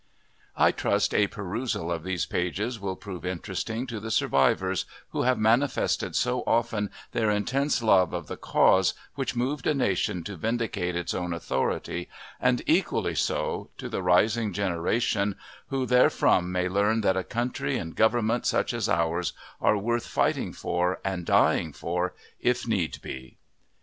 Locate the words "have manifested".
5.21-6.15